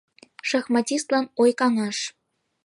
[0.49, 1.97] Шахматистлан ой-каҥаш